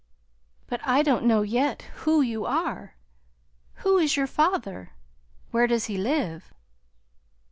[0.65, 2.95] "But I don't know yet who you are.
[3.85, 4.93] Who is your father?
[5.51, 6.51] Where does he live?"